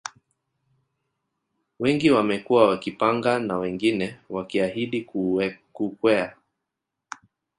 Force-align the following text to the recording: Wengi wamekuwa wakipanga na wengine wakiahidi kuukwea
Wengi 1.79 2.11
wamekuwa 2.11 2.67
wakipanga 2.69 3.39
na 3.39 3.57
wengine 3.57 4.17
wakiahidi 4.29 5.01
kuukwea 5.73 6.35